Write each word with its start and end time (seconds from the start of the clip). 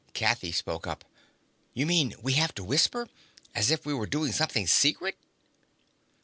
Kathy 0.13 0.51
spoke 0.51 0.87
up. 0.87 1.05
"You 1.75 1.85
mean 1.85 2.15
we 2.23 2.33
have 2.33 2.55
to 2.55 2.63
whisper? 2.63 3.07
As 3.53 3.69
if 3.69 3.85
we 3.85 3.93
were 3.93 4.07
doing 4.07 4.31
something 4.31 4.65
secret?" 4.65 5.15